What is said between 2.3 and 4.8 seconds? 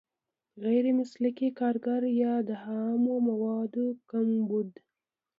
د خامو موادو کمبود.